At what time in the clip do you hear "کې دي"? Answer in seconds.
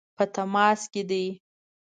0.91-1.25